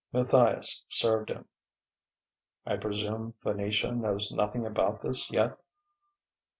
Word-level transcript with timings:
Matthias 0.11 0.83
served 0.89 1.29
him. 1.29 1.45
"I 2.65 2.75
presume 2.77 3.35
Venetia 3.43 3.91
knows 3.91 4.31
nothing 4.31 4.65
about 4.65 5.03
this, 5.03 5.29
yet?" 5.29 5.59